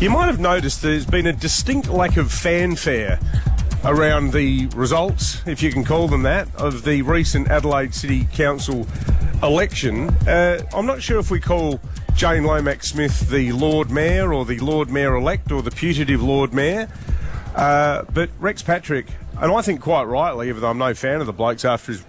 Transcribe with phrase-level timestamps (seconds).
[0.00, 3.18] You might have noticed there's been a distinct lack of fanfare
[3.84, 8.86] around the results, if you can call them that, of the recent Adelaide City Council
[9.42, 10.10] election.
[10.28, 11.80] Uh, I'm not sure if we call
[12.14, 16.54] Jane Lomax Smith the Lord Mayor or the Lord Mayor elect or the putative Lord
[16.54, 16.88] Mayor.
[17.56, 19.06] Uh, but Rex Patrick,
[19.40, 22.04] and I think quite rightly, even though I'm no fan of the blokes after his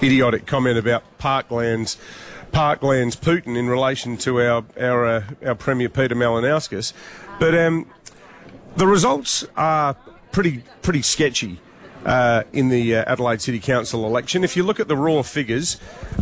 [0.00, 1.96] idiotic comment about Parklands,
[2.52, 6.92] Parklands Putin in relation to our our uh, our Premier Peter Malinauskas,
[7.38, 7.90] but um,
[8.76, 9.94] the results are
[10.32, 11.60] pretty pretty sketchy.
[12.04, 14.44] Uh, in the uh, Adelaide City Council election.
[14.44, 15.76] If you look at the raw figures,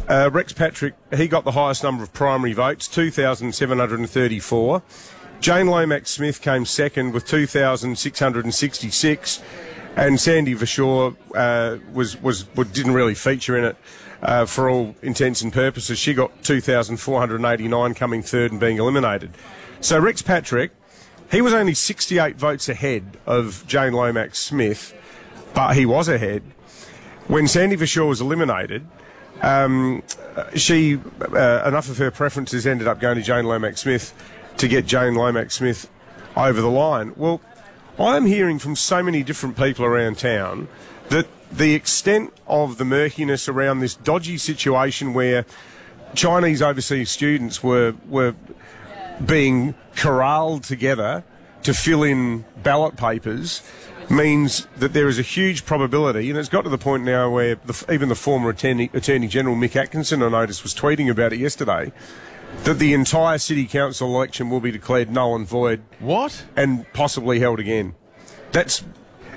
[0.08, 4.82] uh, Rex Patrick, he got the highest number of primary votes, 2,734.
[5.41, 9.42] Jane Lomax Smith came second with 2,666,
[9.94, 13.77] and Sandy Verschoor uh, was, was didn't really feature in it
[14.24, 15.98] uh, for all intents and purposes.
[15.98, 19.33] She got 2,489, coming third and being eliminated.
[19.80, 20.73] So Rex Patrick,
[21.31, 24.94] he was only 68 votes ahead of Jane Lomax Smith,
[25.55, 26.42] but he was ahead.
[27.28, 28.86] When Sandy Verschoor was eliminated,
[29.42, 30.03] um,
[30.55, 34.14] she uh, enough of her preferences ended up going to Jane Lomax Smith
[34.56, 35.91] to get Jane Lomax Smith
[36.36, 37.12] over the line.
[37.16, 37.41] Well,
[37.98, 40.69] I'm hearing from so many different people around town
[41.09, 45.44] that the extent of the murkiness around this dodgy situation where
[46.14, 48.34] Chinese overseas students were were
[49.24, 51.22] being corralled together
[51.62, 53.62] to fill in ballot papers
[54.10, 57.55] means that there is a huge probability, and it's got to the point now where
[57.55, 61.38] the, even the former Attorney, Attorney General Mick Atkinson, I noticed, was tweeting about it
[61.38, 61.91] yesterday,
[62.64, 65.82] that the entire city council election will be declared null and void.
[66.00, 66.44] What?
[66.55, 67.94] And possibly held again.
[68.52, 68.84] That's.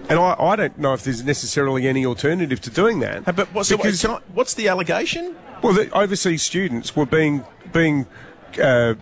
[0.09, 3.25] And I, I don't know if there's necessarily any alternative to doing that.
[3.35, 5.35] But what's, because, I, what's the allegation?
[5.61, 8.05] Well, the overseas students were being being
[8.61, 8.95] uh,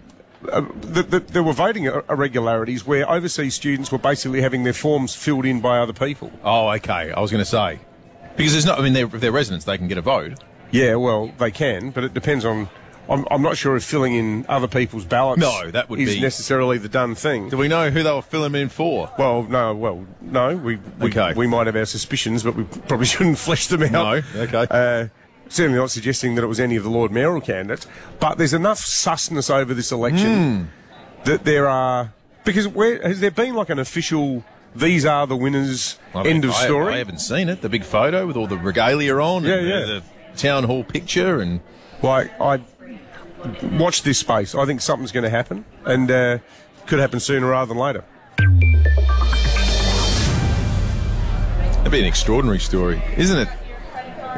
[0.52, 5.16] uh, the, the, there were voting irregularities where overseas students were basically having their forms
[5.16, 6.31] filled in by other people.
[6.44, 7.11] Oh, okay.
[7.11, 7.80] I was going to say
[8.36, 8.80] because there's not.
[8.80, 10.33] I mean, they're, if they're residents, they can get a vote.
[10.71, 12.70] Yeah, well, they can, but it depends on.
[13.10, 15.39] I'm, I'm not sure if filling in other people's ballots.
[15.39, 17.49] No, that would is be necessarily the done thing.
[17.49, 19.11] Do we know who they were filling in for?
[19.17, 19.76] Well, no.
[19.76, 20.55] Well, no.
[20.55, 21.33] We we, okay.
[21.36, 23.92] we might have our suspicions, but we probably shouldn't flesh them out.
[23.92, 24.42] No.
[24.42, 24.67] Okay.
[24.70, 25.08] Uh,
[25.49, 27.88] certainly not suggesting that it was any of the Lord Mayoral candidates,
[28.20, 31.26] but there's enough susness over this election mm.
[31.26, 32.14] that there are
[32.44, 34.44] because where has there been like an official
[34.76, 36.94] these are the winners I mean, end of I, story?
[36.95, 37.61] I haven't seen it.
[37.61, 39.80] The big photo with all the regalia on, yeah, and yeah.
[39.80, 41.61] The, the town hall picture, and
[42.02, 42.60] like I
[43.80, 44.56] watch this space.
[44.56, 46.38] I think something's going to happen, and uh,
[46.86, 48.04] could happen sooner rather than later.
[51.78, 53.48] That'd be an extraordinary story, isn't it?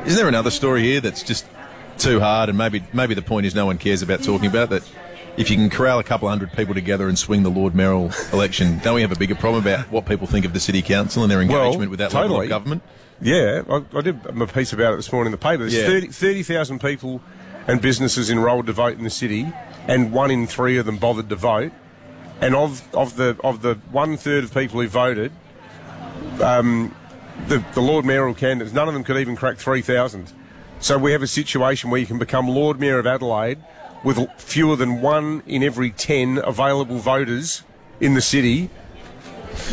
[0.05, 1.45] Isn't there another story here that's just
[1.97, 4.83] too hard, and maybe maybe the point is no one cares about talking about that?
[5.37, 8.79] If you can corral a couple hundred people together and swing the Lord Mayoral election,
[8.79, 11.31] don't we have a bigger problem about what people think of the city council and
[11.31, 12.29] their engagement well, with that totally.
[12.29, 12.81] level of government?
[13.21, 15.67] Yeah, I, I did a piece about it this morning in the paper.
[15.69, 16.09] There's Yeah.
[16.11, 17.21] 30,000 people
[17.67, 19.51] and businesses enrolled to vote in the city,
[19.87, 21.71] and one in three of them bothered to vote.
[22.39, 25.31] And of, of the of the one third of people who voted,
[26.41, 26.95] um,
[27.47, 30.31] the, the Lord Mayoral candidates, none of them could even crack 3,000.
[30.79, 33.59] So we have a situation where you can become Lord Mayor of Adelaide
[34.03, 37.63] with fewer than one in every 10 available voters
[37.99, 38.69] in the city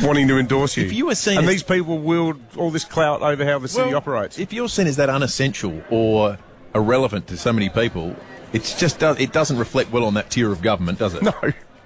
[0.03, 0.84] wanting to endorse you.
[0.84, 3.69] If you were seen and as- these people wield all this clout over how the
[3.69, 4.38] city Well, operates.
[4.38, 6.38] If you're seen as that unessential or
[6.74, 8.16] irrelevant to so many people,
[8.52, 11.22] it's just it doesn't reflect well on that tier of government, does it?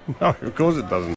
[0.09, 1.07] No, no, of course it doesn't.